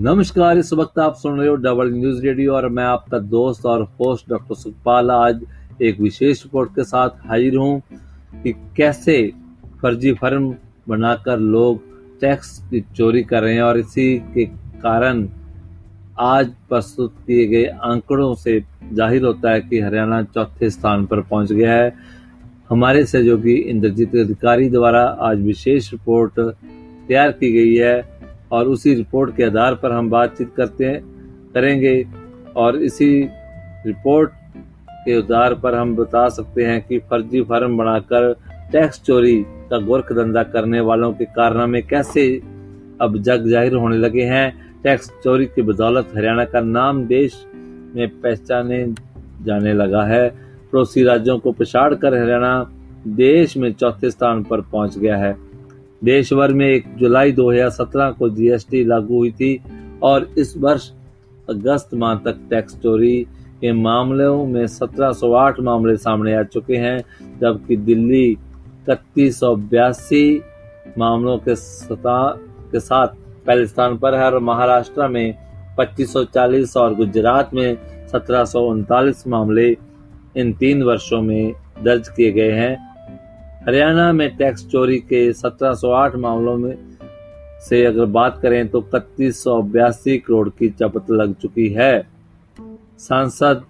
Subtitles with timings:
[0.00, 3.82] नमस्कार, इस वक्त आप सुन रहे हो डबल न्यूज़ रेडियो और मैं आपका दोस्त और
[4.00, 5.40] होस्ट डॉक्टर सुखपाल आज
[5.82, 7.82] एक विशेष रिपोर्ट के साथ हाजिर हूँ
[8.42, 9.16] कि कैसे
[9.82, 10.48] फर्जी फर्म
[10.88, 11.82] बनाकर लोग
[12.20, 14.44] टैक्स की चोरी कर रहे हैं और इसी के
[14.82, 15.26] कारण
[16.20, 18.58] आज प्रस्तुत किए गए आंकड़ों से
[18.92, 21.92] ज़ाहिर होता है कि हरियाणा चौथे स्थान पर पहुँच गया है।
[22.70, 28.19] हमारे सहयोगी इंद्रजीत अधिकारी द्वारा आज विशेष रिपोर्ट तैयार की गई है।
[28.52, 31.00] और उसी रिपोर्ट के आधार पर हम बातचीत करते हैं,
[31.54, 32.06] करेंगे।
[32.56, 33.10] और इसी
[33.86, 34.30] रिपोर्ट
[35.04, 38.32] के आधार पर हम बता सकते हैं कि फर्जी फर्म बनाकर
[38.72, 39.36] टैक्स चोरी
[39.70, 42.24] का गोरख धंधा करने वालों के कारनामे कैसे
[43.00, 44.50] अब जग ज़ाहिर होने लगे हैं।
[44.82, 47.44] टैक्स चोरी की बदौलत हरियाणा का नाम देश
[47.94, 48.84] में पहचाने
[49.44, 50.28] जाने लगा है।
[50.72, 52.52] पड़ोसी राज्यों को पछाड़ कर हरियाणा
[53.16, 55.32] देश में चौथे स्थान पर पहुँच गया है।
[56.04, 59.62] देश भर में एक जुलाई 2017 को जीएसटी लागू हुई थी
[60.02, 60.90] और इस वर्ष
[61.50, 63.26] अगस्त माह तक टैक्स चोरी
[63.60, 66.98] के मामलों में 1708 मामले सामने आ चुके हैं
[67.40, 69.40] जबकि दिल्ली इकतीस
[70.98, 72.28] मामलों के, सता
[72.72, 73.06] के साथ
[73.46, 75.34] पहले स्थान पर है और महाराष्ट्र में
[75.80, 77.76] 2540 और गुजरात में
[78.08, 79.76] सत्रह सौ उनतालीस मामले
[80.36, 81.52] इन तीन वर्षों में
[81.82, 82.89] दर्ज किए गए हैं।
[83.60, 86.76] हरियाणा में टैक्स चोरी के 1708 मामलों में
[87.68, 92.06] से अगर बात करें तो इकतीस करोड़ की चपत लग चुकी है।
[92.98, 93.64] सांसद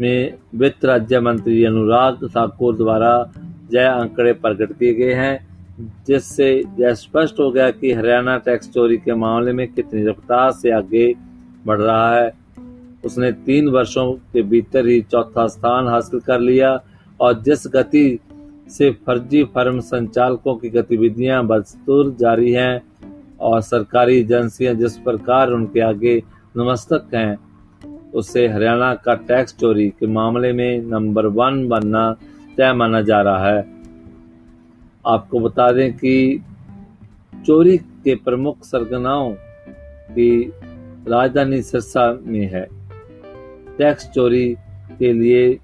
[0.00, 3.12] में वित्त राज्य मंत्री अनुराग ठाकुर द्वारा
[3.70, 5.38] जय आंकड़े प्रकट किए गए हैं,
[6.06, 6.50] जिससे
[6.80, 11.12] यह स्पष्ट हो गया कि हरियाणा टैक्स चोरी के मामले में कितनी रफ्तार से आगे
[11.66, 12.32] बढ़ रहा है।
[13.04, 16.78] उसने तीन वर्षों के भीतर ही चौथा स्थान हासिल कर लिया
[17.20, 18.18] और जिस गति
[18.70, 22.82] से फर्जी फर्म संचालकों की गतिविधियाँ बदस्तूर जारी हैं
[23.40, 26.22] और सरकारी एजेंसियाँ जिस प्रकार उनके आगे
[26.56, 27.38] नमस्तक हैं
[28.14, 32.16] उससे हरियाणा का टैक्स चोरी के मामले में नंबर वन बनना
[32.56, 33.64] तय माना जा रहा है।
[35.06, 36.44] आपको बता दें कि
[37.46, 39.32] चोरी के प्रमुख सरगनाओं
[40.10, 40.52] की
[41.08, 42.66] राजधानी सिरसा में है।
[43.78, 44.56] टैक्स चोरी
[44.98, 45.54] के लिए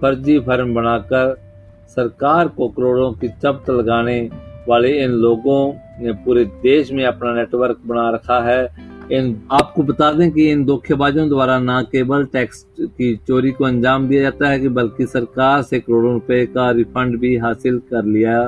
[0.00, 1.49] फर्जी फर्म बनाकर
[1.90, 4.20] सरकार को करोड़ों की चपत लगाने
[4.68, 10.12] वाले इन लोगों ने पूरे देश में अपना नेटवर्क बना रखा है। इन, आपको बता
[10.12, 14.60] दें कि इन धोखेबाजों द्वारा न केवल टैक्स की चोरी को अंजाम दिया जाता है
[14.60, 18.42] कि बल्कि सरकार से करोड़ों रुपए का रिफंड भी हासिल कर लिया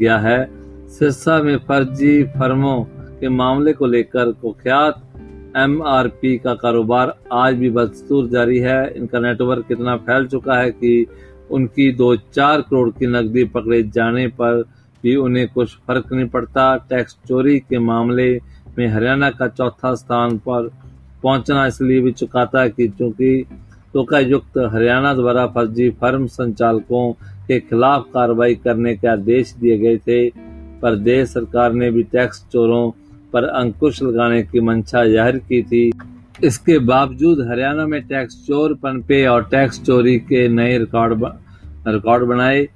[0.00, 0.38] गया है।
[0.88, 2.82] सिरसा में फर्जी फर्मों
[3.20, 5.02] के मामले को लेकर कुख्यात
[5.56, 11.06] एमआरपी का कारोबार आज भी बदस्तूर जारी है। इनका नेटवर्क इतना फैल चुका है कि
[11.50, 14.62] उनकी दो चार करोड़ की नकदी पकड़े जाने पर
[15.04, 18.30] भी उन्हें कुछ फ़र्क नहीं पड़ता। टैक्स चोरी के मामले
[18.78, 20.68] में हरियाणा का चौथा स्थान पर
[21.22, 23.44] पहुँचना इसलिए भी चुकाता है कि चूँकि
[23.96, 27.12] लोकायुक्त हरियाणा द्वारा फर्जी फर्म संचालकों
[27.46, 30.28] के खिलाफ कार्रवाई करने के आदेश दिए गए थे,
[30.80, 32.90] पर देश सरकार ने भी टैक्स चोरों
[33.32, 35.90] पर अंकुश लगाने की मंशा ज़ाहिर की थी।
[36.44, 41.24] इसके बावजूद हरियाणा में टैक्स चोर पनपे और टैक्स चोरी के नए रिकॉर्ड
[41.88, 42.66] रिकॉर्ड बनाए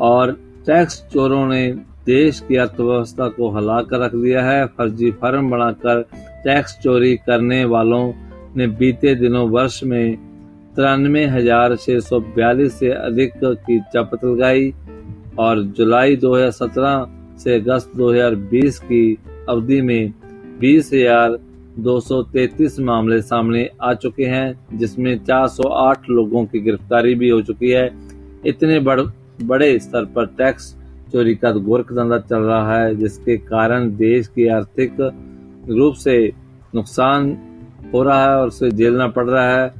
[0.00, 0.32] और
[0.66, 1.66] टैक्स चोरों ने
[2.06, 6.02] देश की अर्थव्यवस्था को हिला कर रख दिया है। फर्जी फर्म बनाकर
[6.44, 8.12] टैक्स चोरी करने वालों
[8.56, 10.16] ने बीते दिनों वर्ष में
[10.76, 14.72] तिरानवे हज़ार छह सौ बयालीस से अधिक की चपत लगाई
[15.38, 17.06] और जुलाई 2017
[17.38, 19.04] से अगस्त 2020 की
[19.48, 20.12] अवधि में
[20.60, 21.38] बीस हज़ार
[21.78, 27.90] 233 मामले सामने आ चुके हैं जिसमें 408 लोगों की गिरफ्तारी भी हो चुकी है।
[28.46, 29.00] इतने बड़,
[29.42, 30.76] बड़े स्तर पर टैक्स
[31.12, 34.96] चोरी का गोरख धंधा चल रहा है जिसके कारण देश की आर्थिक
[35.68, 36.32] रूप से
[36.74, 37.38] नुकसान
[37.94, 39.74] हो रहा है और उसे झेलना पड़ रहा है।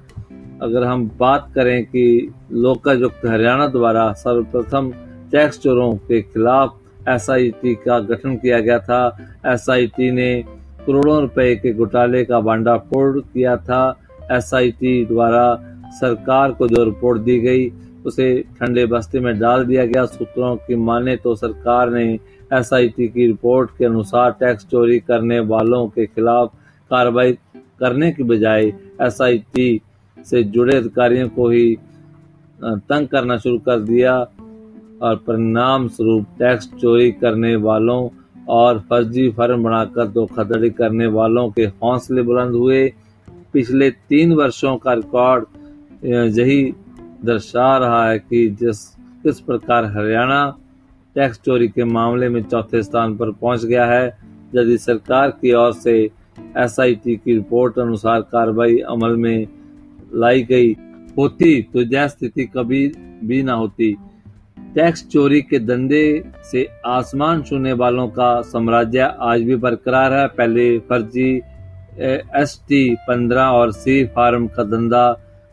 [0.63, 4.93] अगर हम बात करें कि लोकायुक्त हरियाणा द्वारा सर्वप्रथम
[5.33, 10.45] टैक्स चोरों के खिलाफ एसआईटी का गठन किया गया था एसआईटी ने
[10.87, 13.83] करोड़ों रुपए के घोटाले का भांडाफोड़ किया था।
[14.33, 15.45] एसआईटी द्वारा
[16.01, 17.71] सरकार को जो रिपोर्ट दी गई,
[18.07, 18.27] उसे
[18.59, 22.05] ठंडे बस्ते में डाल दिया गया। सूत्रों की माने तो सरकार ने
[22.53, 26.53] एसआईटी की रिपोर्ट के अनुसार टैक्स चोरी करने वालों के खिलाफ
[26.91, 27.33] कार्रवाई
[27.81, 29.81] करने की बजाय एसआईटी
[30.27, 31.77] से जुड़े अधिकारियों को ही
[32.63, 34.15] तंग करना शुरू कर दिया
[35.03, 38.09] और परिणाम स्वरूप टैक्स चोरी करने वालों
[38.49, 42.93] और फर्जी फर्म बनाकर धोखाधड़ी करने वालों के हौसले बुलंद हुए।
[43.53, 45.45] पिछले तीन वर्षों का रिकॉर्ड
[46.39, 46.63] यही
[47.25, 48.87] दर्शा रहा है कि जिस,
[49.23, 50.57] किस प्रकार हरियाणा
[51.17, 54.07] टैक्स चोरी के मामले में चौथे स्थान पर पहुँच गया है,
[54.55, 55.99] यदि सरकार की ओर से
[56.59, 59.47] एसआईटी की रिपोर्ट अनुसार कार्रवाई अमल में
[60.15, 60.73] लाई गई
[61.19, 62.87] होती तो यह स्थिति कभी
[63.25, 63.97] भी ना होती।
[64.75, 66.05] टैक्स चोरी के धंधे
[66.43, 71.31] से आसमान छूने वालों का साम्राज्य आज भी बरकरार है। पहले फर्जी
[72.01, 75.11] एस टी पंद्रह और सी फार्म का धंधा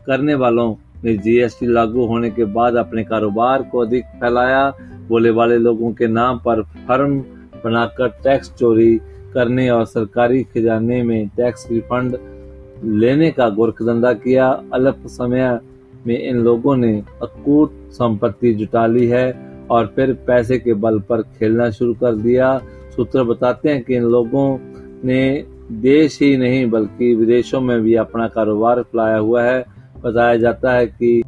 [0.07, 0.73] करने वालों
[1.03, 4.69] ने जीएसटी लागू होने के बाद अपने कारोबार को अधिक फैलाया।
[5.09, 7.19] बोले वाले लोगों के नाम पर फर्म
[7.63, 8.95] बनाकर टैक्स चोरी
[9.33, 12.17] करने और सरकारी खजाने में टैक्स रिफंड
[12.95, 15.59] लेने का गोरखधंधा किया। अल्प समय
[16.07, 19.31] में इन लोगों ने अकूट संपत्ति जुटा ली है
[19.71, 22.57] और फिर पैसे के बल पर खेलना शुरू कर दिया।
[22.95, 24.57] सूत्र बताते हैं कि इन लोगों
[25.05, 29.65] ने देश ही नहीं, बल्कि विदेशों में भी अपना कारोबार फैलाया हुआ है।
[30.03, 31.21] बताया जाता है कि